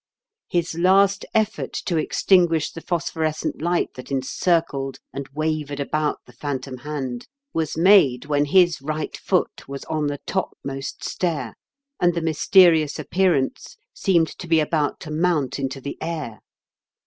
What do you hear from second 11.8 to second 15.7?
and the mysterious appearance seemed to be about to mount